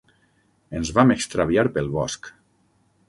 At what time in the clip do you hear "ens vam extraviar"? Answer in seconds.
0.79-1.67